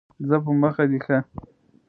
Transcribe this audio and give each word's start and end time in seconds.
ځه 0.27 0.37
په 0.43 0.51
مخه 0.61 0.83
دي 0.91 0.99
ښه! 1.05 1.17